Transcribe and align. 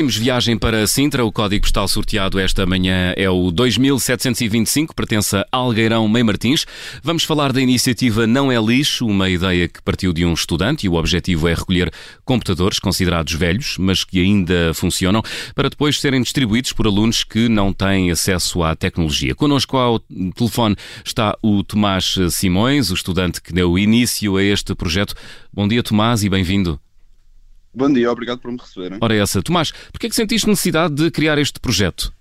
Seguimos 0.00 0.16
viagem 0.16 0.56
para 0.56 0.86
Sintra. 0.86 1.26
O 1.26 1.30
código 1.30 1.60
postal 1.60 1.86
sorteado 1.86 2.38
esta 2.38 2.64
manhã 2.64 3.12
é 3.18 3.28
o 3.28 3.50
2725, 3.50 4.94
pertence 4.94 5.36
a 5.36 5.46
Algueirão 5.52 6.08
Mei 6.08 6.22
Martins. 6.22 6.64
Vamos 7.02 7.22
falar 7.22 7.52
da 7.52 7.60
iniciativa 7.60 8.26
Não 8.26 8.50
é 8.50 8.58
Lixo, 8.58 9.06
uma 9.06 9.28
ideia 9.28 9.68
que 9.68 9.82
partiu 9.82 10.14
de 10.14 10.24
um 10.24 10.32
estudante 10.32 10.86
e 10.86 10.88
o 10.88 10.94
objetivo 10.94 11.46
é 11.48 11.52
recolher 11.52 11.92
computadores 12.24 12.78
considerados 12.78 13.34
velhos, 13.34 13.76
mas 13.78 14.02
que 14.02 14.18
ainda 14.18 14.72
funcionam, 14.72 15.20
para 15.54 15.68
depois 15.68 16.00
serem 16.00 16.22
distribuídos 16.22 16.72
por 16.72 16.86
alunos 16.86 17.22
que 17.22 17.50
não 17.50 17.70
têm 17.70 18.10
acesso 18.10 18.62
à 18.62 18.74
tecnologia. 18.74 19.34
Connosco 19.34 19.76
ao 19.76 20.00
telefone 20.34 20.76
está 21.04 21.36
o 21.42 21.62
Tomás 21.62 22.16
Simões, 22.30 22.90
o 22.90 22.94
estudante 22.94 23.42
que 23.42 23.52
deu 23.52 23.78
início 23.78 24.38
a 24.38 24.42
este 24.42 24.74
projeto. 24.74 25.14
Bom 25.52 25.68
dia, 25.68 25.82
Tomás, 25.82 26.24
e 26.24 26.30
bem-vindo. 26.30 26.80
Bom 27.72 27.92
dia, 27.92 28.10
obrigado 28.10 28.40
por 28.40 28.50
me 28.50 28.58
receberem. 28.58 28.98
Ora, 29.00 29.14
essa. 29.14 29.42
Tomás, 29.42 29.70
porquê 29.92 30.06
é 30.06 30.10
que 30.10 30.16
sentiste 30.16 30.48
necessidade 30.48 30.94
de 30.94 31.10
criar 31.10 31.38
este 31.38 31.60
projeto? 31.60 32.12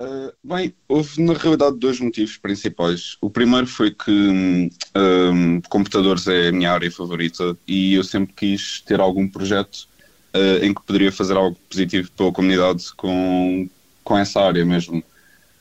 Uh, 0.00 0.32
bem, 0.42 0.74
houve 0.88 1.22
na 1.22 1.32
realidade 1.32 1.78
dois 1.78 2.00
motivos 2.00 2.36
principais. 2.36 3.16
O 3.20 3.30
primeiro 3.30 3.68
foi 3.68 3.92
que 3.92 4.10
um, 4.10 4.68
hum, 4.96 5.60
computadores 5.68 6.26
é 6.26 6.48
a 6.48 6.52
minha 6.52 6.72
área 6.72 6.90
favorita 6.90 7.56
e 7.68 7.94
eu 7.94 8.02
sempre 8.02 8.34
quis 8.34 8.80
ter 8.80 8.98
algum 8.98 9.28
projeto 9.28 9.86
uh, 10.34 10.64
em 10.64 10.74
que 10.74 10.82
poderia 10.82 11.12
fazer 11.12 11.36
algo 11.36 11.56
positivo 11.70 12.10
pela 12.10 12.32
comunidade 12.32 12.92
com, 12.96 13.68
com 14.02 14.18
essa 14.18 14.40
área 14.40 14.64
mesmo. 14.64 15.04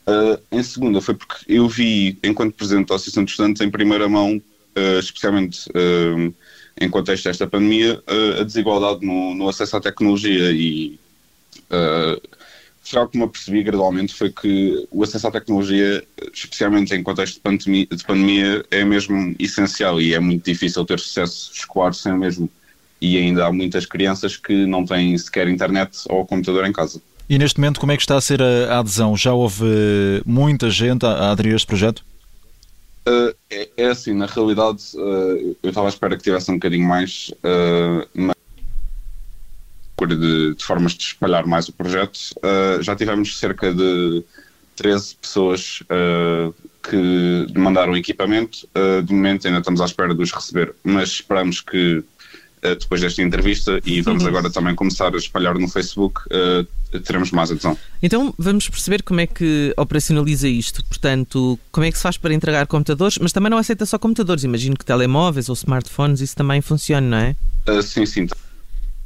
Uh, 0.08 0.42
em 0.52 0.64
segunda, 0.64 1.00
foi 1.02 1.14
porque 1.14 1.46
eu 1.48 1.70
vi, 1.70 2.18
enquanto 2.24 2.56
presidente 2.56 2.88
da 2.88 2.96
Associação 2.96 3.24
de 3.24 3.30
Estudantes, 3.30 3.62
em 3.62 3.70
primeira 3.70 4.10
mão, 4.10 4.42
especialmente 5.00 5.70
hum, 5.76 6.34
em 6.80 6.90
contexto 6.90 7.26
desta 7.26 7.48
pandemia, 7.48 8.02
a 8.40 8.44
desigualdade 8.44 9.06
no, 9.06 9.36
no, 9.36 9.50
acesso 9.50 9.78
à 9.78 9.82
tecnologia 9.82 10.52
e 10.52 11.00
uh, 11.70 12.22
algo 12.96 13.12
que 13.12 13.18
me 13.18 13.24
apercebi 13.24 13.64
gradualmente 13.64 14.14
foi 14.14 14.32
que 14.32 14.88
o 14.92 15.04
acesso 15.04 15.28
à 15.28 15.32
tecnologia, 15.32 16.04
especialmente 16.34 16.94
em 16.94 17.04
contexto 17.04 17.36
de 17.36 17.40
pandemia, 17.42 17.88
de 17.90 18.04
pandemia, 18.04 18.66
é 18.72 18.84
mesmo 18.84 19.36
essencial 19.40 20.02
e 20.02 20.14
é 20.14 20.20
muito 20.20 20.44
difícil 20.44 20.84
ter 20.86 21.00
sucesso 21.00 21.52
escolar 21.54 21.94
sem 21.94 22.12
o 22.12 22.18
mesmo. 22.18 22.50
E 23.00 23.18
ainda 23.18 23.48
há 23.48 23.52
muitas 23.52 23.86
crianças 23.86 24.38
que 24.38 24.66
não 24.66 24.86
têm 24.86 25.18
sequer 25.18 25.48
internet 25.48 25.98
ou 26.10 26.26
computador 26.26 26.66
em 26.66 26.74
casa. 26.74 27.02
E 27.28 27.38
neste 27.38 27.60
momento, 27.60 27.80
como 27.80 27.92
é 27.92 27.96
que 27.96 28.04
está 28.04 28.18
a 28.18 28.22
ser 28.22 28.42
a 28.42 28.80
adesão? 28.80 29.16
Já 29.16 29.34
houve 29.34 29.64
muita 30.26 30.70
gente 30.70 31.06
a 31.06 31.32
aderir 31.32 31.54
a 31.54 31.56
este 31.56 31.66
projeto? 31.66 32.04
Uh, 33.08 33.36
é, 33.50 33.70
é, 33.78 33.88
assim, 33.88 34.14
na 34.14 34.28
realidade, 34.28 34.84
uh, 34.96 35.58
eu 35.64 35.70
estava 35.70 35.88
à 35.88 35.90
espera 35.90 36.16
que 36.16 36.24
tivesse 36.24 36.52
um 36.52 36.56
bocadinho 36.56 36.88
mais, 36.88 37.34
uh, 37.44 38.08
mas 38.14 38.36
de, 40.08 40.56
de, 40.56 40.64
formas 40.64 40.94
de 40.94 41.04
espalhar 41.04 41.46
mais 41.46 41.68
o 41.70 41.74
projeto. 41.74 42.20
já 42.82 42.96
tivemos 42.96 43.38
cerca 43.38 43.72
de 43.72 44.24
13 44.76 45.16
pessoas 45.16 45.84
que 46.82 47.48
mandaram 47.56 47.96
equipamento. 47.96 48.68
de 49.06 49.14
momento 49.14 49.46
ainda 49.46 49.60
estamos 49.60 49.80
à 49.80 49.86
espera 49.86 50.16
de 50.16 50.24
os 50.24 50.32
receber, 50.32 50.74
mas 50.84 51.10
esperamos 51.10 51.62
que 51.62 51.98
uh, 52.00 52.06
depois 52.62 53.02
desta 53.02 53.22
entrevista 53.22 53.80
e 53.86 54.02
vamos 54.02 54.24
uhum. 54.24 54.30
agora 54.30 54.50
também 54.50 54.76
começar 54.76 55.14
a 55.14 55.18
espalhar 55.18 55.58
no 55.58 55.68
Facebook, 55.68 56.22
uh, 56.28 57.00
teremos 57.00 57.32
mais 57.32 57.52
adesão. 57.52 57.78
Então 58.02 58.34
vamos 58.38 58.70
perceber 58.70 59.02
como 59.02 59.20
é 59.20 59.28
que 59.28 59.74
operacionaliza 59.76 60.48
isto. 60.48 60.84
Portanto, 60.86 61.58
como 61.72 61.86
é 61.86 61.92
que 61.92 61.98
se 61.98 62.04
faz 62.04 62.18
para 62.18 62.34
entregar 62.34 62.68
computadores, 62.68 63.18
mas 63.18 63.32
também 63.32 63.50
não 63.50 63.58
aceita 63.58 63.86
só 63.86 63.98
computadores. 63.98 64.44
Imagino 64.44 64.78
que 64.78 64.86
telemóveis 64.86 65.50
ou 65.50 65.54
smartphones, 65.54 66.22
isso 66.22 66.36
também 66.36 66.62
funciona, 66.62 67.08
não 67.08 67.18
é? 67.18 67.36
Uh, 67.68 67.82
sim, 67.82 68.06
sim. 68.06 68.28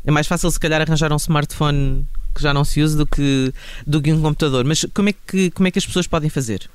É 0.04 0.12
mais 0.12 0.28
fácil 0.28 0.52
se 0.52 0.60
calhar 0.60 0.82
arranjar 0.82 1.12
um 1.12 1.18
smartphone 1.18 2.06
que 2.36 2.42
já 2.42 2.54
não 2.54 2.66
se 2.66 2.82
use 2.82 2.98
do 2.98 3.08
que, 3.08 3.54
do 3.88 4.02
que 4.02 4.12
um 4.12 4.22
computador. 4.22 4.66
Mas 4.66 4.86
como 4.94 5.10
é 5.10 5.14
que, 5.14 5.50
como 5.52 5.68
é 5.68 5.72
que 5.72 5.80
as 5.80 5.86
pessoas 5.86 6.06
podem 6.06 6.30
fazer? 6.30 6.70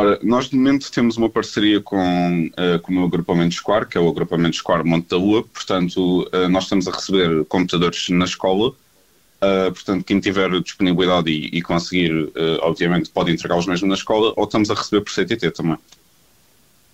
Ora, 0.00 0.18
nós 0.22 0.48
de 0.48 0.56
momento 0.56 0.90
temos 0.90 1.18
uma 1.18 1.28
parceria 1.28 1.78
com, 1.78 2.46
uh, 2.46 2.80
com 2.80 2.90
o 2.90 2.94
meu 2.94 3.04
agrupamento 3.04 3.54
escolar, 3.54 3.84
que 3.84 3.98
é 3.98 4.00
o 4.00 4.08
agrupamento 4.08 4.56
escolar 4.56 4.82
Monte 4.82 5.10
da 5.10 5.18
Lua, 5.18 5.42
portanto 5.42 6.26
uh, 6.32 6.48
nós 6.48 6.64
estamos 6.64 6.88
a 6.88 6.90
receber 6.90 7.44
computadores 7.44 8.08
na 8.08 8.24
escola, 8.24 8.70
uh, 8.70 9.70
portanto 9.70 10.02
quem 10.02 10.18
tiver 10.18 10.58
disponibilidade 10.62 11.30
e, 11.30 11.50
e 11.54 11.60
conseguir, 11.60 12.32
obviamente 12.62 13.10
pode 13.10 13.30
entregá-los 13.30 13.66
mesmo 13.66 13.88
na 13.88 13.94
escola, 13.94 14.32
ou 14.36 14.44
estamos 14.44 14.70
a 14.70 14.74
receber 14.74 15.02
por 15.02 15.12
CTT 15.12 15.50
também. 15.50 15.76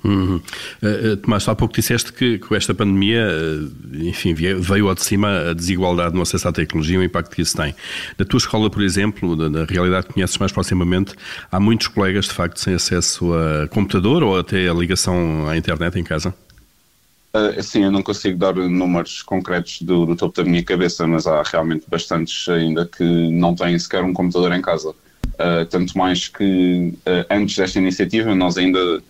Uhum. 0.05 0.41
Uh, 0.83 1.17
Tomás, 1.17 1.49
há 1.49 1.55
pouco 1.55 1.75
disseste 1.75 2.13
que 2.13 2.39
com 2.39 2.55
esta 2.55 2.75
pandemia, 2.75 3.27
uh, 3.27 4.07
enfim, 4.07 4.35
veio 4.35 4.89
ao 4.89 4.95
de 4.95 5.03
cima 5.03 5.51
a 5.51 5.53
desigualdade 5.53 6.15
no 6.15 6.23
acesso 6.23 6.47
à 6.47 6.53
tecnologia 6.53 6.97
e 6.97 6.99
o 6.99 7.03
impacto 7.03 7.35
que 7.35 7.43
isso 7.43 7.57
tem. 7.57 7.75
Na 8.17 8.25
tua 8.25 8.39
escola, 8.39 8.71
por 8.71 8.83
exemplo, 8.83 9.35
na, 9.35 9.65
realidade 9.65 10.07
que 10.07 10.15
conheces 10.15 10.39
mais 10.39 10.53
proximamente, 10.53 11.15
há 11.51 11.59
muitos 11.59 11.89
colegas, 11.89 12.27
de 12.27 12.33
facto, 12.33 12.61
sem 12.61 12.75
acesso 12.75 13.33
a 13.35 13.69
computador 13.69 14.23
ou 14.23 14.39
até 14.39 14.69
a 14.69 14.75
ligação 14.75 15.49
à 15.49 15.57
internet 15.57 15.99
em 15.99 16.05
casa? 16.05 16.33
Uh, 17.35 17.63
sim, 17.63 17.85
eu 17.85 17.91
não 17.91 18.03
consigo 18.03 18.39
dar 18.39 18.55
números 18.55 19.23
concretos 19.23 19.83
do, 19.83 20.07
do, 20.07 20.17
topo 20.17 20.37
da 20.37 20.49
minha 20.49 20.63
cabeça, 20.63 21.07
mas 21.07 21.27
há 21.27 21.43
realmente 21.43 21.85
bastantes 21.89 22.49
ainda 22.49 22.87
que 22.87 23.05
não 23.31 23.55
têm 23.55 23.79
sequer 23.79 24.05
um 24.05 24.13
computador 24.13 24.53
em 24.53 24.63
casa. 24.63 24.91
Uh, 24.91 25.67
tanto 25.69 25.99
mais 25.99 26.29
que 26.29 26.95
uh, 27.01 27.27
antes 27.29 27.57
desta 27.57 27.79
iniciativa 27.79 28.35
nós 28.35 28.57
ainda 28.57 29.03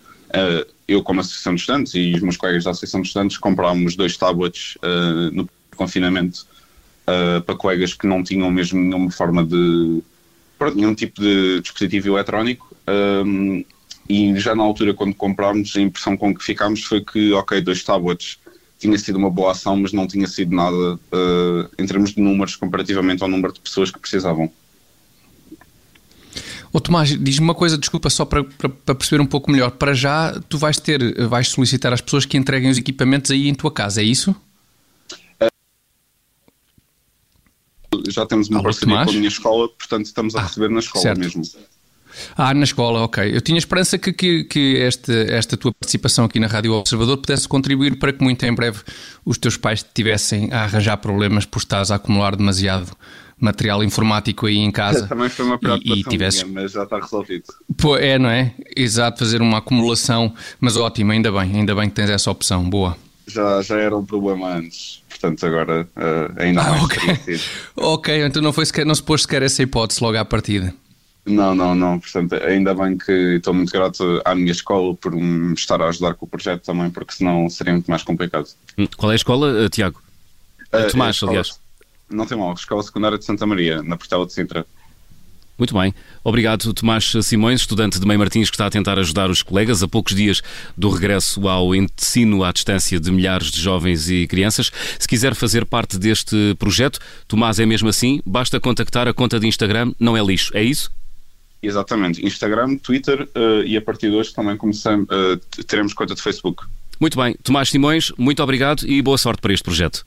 eu 0.87 1.03
como 1.03 1.19
Associação 1.19 1.53
de 1.53 1.61
Estudantes 1.61 1.93
e 1.95 2.13
os 2.15 2.21
meus 2.21 2.37
colegas 2.37 2.63
da 2.63 2.71
Associação 2.71 3.01
de 3.01 3.07
Estudantes 3.07 3.37
comprámos 3.37 3.95
dois 3.95 4.15
tablets 4.15 4.77
uh, 4.77 5.31
no 5.33 5.49
confinamento 5.75 6.45
uh, 7.07 7.41
para 7.41 7.55
colegas 7.55 7.93
que 7.93 8.07
não 8.07 8.23
tinham 8.23 8.49
mesmo 8.49 8.79
nenhuma 8.79 9.11
forma 9.11 9.43
de 9.43 10.01
pronto, 10.57 10.77
nenhum 10.77 10.95
tipo 10.95 11.21
de 11.21 11.59
dispositivo 11.61 12.09
eletrónico 12.09 12.75
um, 13.25 13.63
e 14.09 14.39
já 14.39 14.55
na 14.55 14.63
altura 14.63 14.93
quando 14.93 15.13
comprámos 15.13 15.75
a 15.75 15.81
impressão 15.81 16.15
com 16.15 16.33
que 16.33 16.43
ficámos 16.43 16.83
foi 16.83 17.01
que 17.01 17.33
ok, 17.33 17.59
dois 17.59 17.83
tablets 17.83 18.39
tinha 18.79 18.97
sido 18.97 19.17
uma 19.17 19.29
boa 19.29 19.51
ação 19.51 19.75
mas 19.75 19.91
não 19.91 20.07
tinha 20.07 20.27
sido 20.27 20.55
nada 20.55 20.95
uh, 20.95 21.69
em 21.77 21.85
termos 21.85 22.13
de 22.13 22.21
números 22.21 22.55
comparativamente 22.55 23.21
ao 23.21 23.29
número 23.29 23.53
de 23.53 23.59
pessoas 23.59 23.91
que 23.91 23.99
precisavam. 23.99 24.51
Ô 26.77 26.79
Tomás, 26.79 27.09
diz-me 27.09 27.43
uma 27.43 27.55
coisa, 27.55 27.75
desculpa, 27.75 28.07
só 28.07 28.23
para, 28.23 28.43
para, 28.43 28.69
para, 28.69 28.93
perceber 28.93 29.19
um 29.19 29.25
pouco 29.25 29.49
melhor. 29.49 29.71
Para 29.71 29.95
já, 29.95 30.39
tu 30.47 30.59
vais 30.59 30.79
ter, 30.79 31.27
vais 31.27 31.47
solicitar 31.47 31.91
às 31.91 32.01
pessoas 32.01 32.23
que 32.23 32.37
entreguem 32.37 32.69
os 32.69 32.77
equipamentos 32.77 33.31
aí 33.31 33.47
em 33.47 33.55
tua 33.55 33.71
casa, 33.71 33.99
é 33.99 34.03
isso? 34.03 34.35
Já 38.09 38.27
temos 38.27 38.47
uma 38.47 38.59
Alô, 38.59 38.65
parceria 38.65 38.93
Tomás? 38.93 39.05
com 39.07 39.11
a 39.11 39.15
minha 39.15 39.27
escola, 39.27 39.67
portanto 39.69 40.05
estamos 40.05 40.35
a 40.35 40.39
ah, 40.39 40.43
receber 40.43 40.69
na 40.69 40.77
escola 40.77 41.01
certo. 41.01 41.19
mesmo. 41.19 41.41
Ah, 42.35 42.53
na 42.53 42.63
escola, 42.63 42.99
ok. 42.99 43.35
Eu 43.35 43.41
tinha 43.41 43.57
esperança 43.57 43.97
que, 43.97 44.13
que, 44.13 44.43
que 44.43 44.77
esta, 44.77 45.13
esta 45.13 45.57
tua 45.57 45.73
participação 45.73 46.25
aqui 46.25 46.39
na 46.39 46.45
Rádio 46.45 46.73
Observador 46.73 47.17
pudesse 47.17 47.47
contribuir 47.47 47.97
para 47.97 48.13
que 48.13 48.23
muito 48.23 48.45
em 48.45 48.53
breve 48.53 48.83
os 49.25 49.39
teus 49.39 49.57
pais 49.57 49.83
tivessem 49.95 50.53
a 50.53 50.65
arranjar 50.65 50.97
problemas 50.97 51.43
por 51.43 51.57
estares 51.57 51.89
a 51.89 51.95
acumular 51.95 52.35
demasiado 52.35 52.95
material 53.39 53.83
informático 53.83 54.47
aí 54.47 54.57
em 54.57 54.71
casa. 54.71 55.05
Também 55.07 55.29
foi 55.29 55.45
uma 55.45 55.57
preocupação 55.57 55.95
e, 55.95 55.99
e 55.99 56.03
tivesse... 56.03 56.45
minha, 56.45 56.61
mas 56.61 56.71
já 56.71 56.83
está 56.83 56.99
resolvido. 56.99 57.45
Pô, 57.77 57.95
é, 57.95 58.17
não 58.17 58.29
é? 58.29 58.53
Exato, 58.75 59.19
fazer 59.19 59.41
uma 59.41 59.59
acumulação, 59.59 60.33
mas 60.59 60.75
ótimo, 60.75 61.11
ainda 61.11 61.31
bem, 61.31 61.55
ainda 61.55 61.75
bem 61.75 61.89
que 61.89 61.95
tens 61.95 62.09
essa 62.09 62.29
opção, 62.31 62.67
boa. 62.69 62.97
Já, 63.27 63.61
já 63.61 63.77
era 63.77 63.95
um 63.95 64.05
problema 64.05 64.55
antes, 64.55 65.03
portanto 65.09 65.45
agora 65.45 65.87
uh, 65.97 66.41
ainda 66.41 66.61
ah, 66.61 66.71
mais 66.71 66.83
ok. 66.83 67.39
ok, 67.75 68.25
então 68.25 68.41
não, 68.41 68.53
foi 68.53 68.65
sequer, 68.65 68.85
não 68.85 68.95
se 68.95 69.03
pôs 69.03 69.23
sequer 69.23 69.43
essa 69.43 69.61
hipótese 69.61 70.01
logo 70.01 70.17
à 70.17 70.23
partida. 70.23 70.73
Não, 71.25 71.53
não, 71.53 71.75
não. 71.75 71.99
Portanto, 71.99 72.35
ainda 72.35 72.73
bem 72.73 72.97
que 72.97 73.11
estou 73.11 73.53
muito 73.53 73.69
grato 73.69 74.21
à 74.23 74.33
minha 74.33 74.53
escola 74.53 74.95
por 74.95 75.11
me 75.13 75.53
estar 75.55 75.81
a 75.81 75.89
ajudar 75.89 76.13
com 76.13 76.25
o 76.25 76.29
projeto 76.29 76.63
também, 76.63 76.89
porque 76.89 77.15
senão 77.15 77.49
seria 77.49 77.73
muito 77.73 77.91
mais 77.91 78.01
complicado. 78.01 78.47
Hum, 78.77 78.87
qual 78.95 79.11
é 79.11 79.15
a 79.15 79.17
escola, 79.17 79.65
eh, 79.65 79.67
Tiago? 79.67 80.01
Uh, 80.73 80.89
Tomás, 80.89 81.21
é 81.21 81.25
aliás 81.25 81.59
não 82.09 82.25
tem 82.25 82.37
mal, 82.37 82.53
Escola 82.53 82.83
Secundária 82.83 83.17
de 83.17 83.25
Santa 83.25 83.45
Maria, 83.45 83.81
na 83.83 83.97
Portela 83.97 84.25
de 84.25 84.33
Sintra. 84.33 84.65
Muito 85.57 85.73
bem. 85.73 85.93
Obrigado, 86.23 86.71
Tomás 86.71 87.13
Simões, 87.23 87.61
estudante 87.61 87.99
de 87.99 88.05
Meio 88.05 88.19
Martins, 88.19 88.49
que 88.49 88.55
está 88.55 88.67
a 88.67 88.69
tentar 88.69 88.99
ajudar 88.99 89.29
os 89.31 89.41
colegas 89.41 89.81
a 89.81 89.87
poucos 89.87 90.13
dias 90.13 90.41
do 90.77 90.87
regresso 90.87 91.47
ao 91.47 91.73
ensino 91.73 92.43
à 92.43 92.51
distância 92.51 92.99
de 92.99 93.11
milhares 93.11 93.51
de 93.51 93.59
jovens 93.59 94.07
e 94.07 94.27
crianças. 94.27 94.71
Se 94.99 95.07
quiser 95.07 95.33
fazer 95.33 95.65
parte 95.65 95.97
deste 95.97 96.55
projeto, 96.59 96.99
Tomás 97.27 97.59
é 97.59 97.65
mesmo 97.65 97.89
assim, 97.89 98.21
basta 98.23 98.59
contactar 98.59 99.07
a 99.07 99.13
conta 99.13 99.39
de 99.39 99.47
Instagram, 99.47 99.93
não 99.99 100.15
é 100.15 100.23
lixo, 100.23 100.55
é 100.55 100.63
isso? 100.63 100.91
Exatamente. 101.61 102.23
Instagram, 102.23 102.77
Twitter 102.77 103.23
uh, 103.35 103.63
e 103.65 103.75
a 103.75 103.81
partir 103.81 104.11
de 104.11 104.15
hoje 104.15 104.31
também 104.31 104.55
começamos, 104.55 105.07
uh, 105.09 105.63
teremos 105.63 105.91
conta 105.91 106.13
de 106.13 106.21
Facebook. 106.21 106.63
Muito 106.99 107.17
bem. 107.17 107.35
Tomás 107.41 107.69
Simões, 107.69 108.11
muito 108.15 108.43
obrigado 108.43 108.87
e 108.87 109.01
boa 109.01 109.17
sorte 109.17 109.41
para 109.41 109.53
este 109.53 109.63
projeto. 109.63 110.05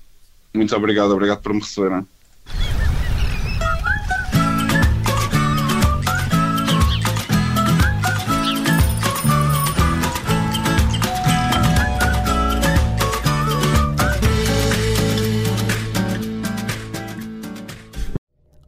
Muito 0.52 0.74
obrigado, 0.76 1.12
obrigado 1.12 1.40
por 1.40 1.54
me 1.54 1.60
receberem. 1.60 2.06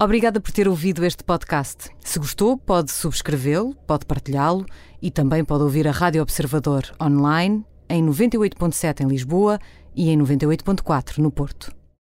Obrigada 0.03 0.41
por 0.41 0.51
ter 0.51 0.67
ouvido 0.67 1.05
este 1.05 1.23
podcast. 1.23 1.89
Se 2.01 2.19
gostou, 2.19 2.59
pode 2.59 2.91
subscrevê-lo, 2.91 3.73
pode 3.87 4.05
partilhá-lo 4.05 4.67
e 5.01 5.13
também 5.13 5.45
pode 5.45 5.63
ouvir 5.63 5.87
a 5.87 5.93
Rádio 5.93 6.21
Observador 6.21 6.83
online 7.01 7.65
em 7.89 8.05
98.7 8.05 9.03
em 9.03 9.07
Lisboa 9.07 9.61
e 9.95 10.11
em 10.11 10.19
98.4 10.19 11.19
no 11.19 11.31
Porto. 11.31 11.82